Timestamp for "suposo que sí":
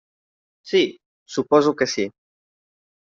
1.33-2.07